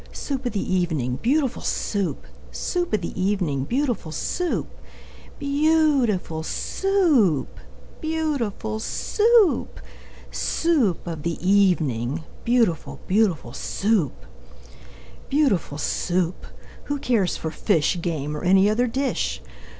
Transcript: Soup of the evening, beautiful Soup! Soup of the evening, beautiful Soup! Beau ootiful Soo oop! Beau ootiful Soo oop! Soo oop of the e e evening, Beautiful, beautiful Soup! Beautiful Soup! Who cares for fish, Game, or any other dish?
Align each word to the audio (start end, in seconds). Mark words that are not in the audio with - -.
Soup 0.11 0.43
of 0.47 0.51
the 0.53 0.59
evening, 0.73 1.17
beautiful 1.21 1.61
Soup! 1.61 2.25
Soup 2.49 2.91
of 2.91 3.01
the 3.01 3.21
evening, 3.21 3.65
beautiful 3.65 4.11
Soup! 4.11 4.67
Beau 5.39 5.45
ootiful 6.09 6.43
Soo 6.43 6.87
oop! 7.41 7.59
Beau 8.01 8.35
ootiful 8.35 8.81
Soo 8.81 9.23
oop! 9.47 9.79
Soo 10.31 10.85
oop 10.87 11.05
of 11.05 11.21
the 11.21 11.33
e 11.33 11.37
e 11.43 11.69
evening, 11.69 12.23
Beautiful, 12.43 12.99
beautiful 13.05 13.53
Soup! 13.53 14.25
Beautiful 15.29 15.77
Soup! 15.77 16.47
Who 16.85 16.97
cares 16.97 17.37
for 17.37 17.51
fish, 17.51 18.01
Game, 18.01 18.35
or 18.35 18.43
any 18.43 18.67
other 18.67 18.87
dish? 18.87 19.39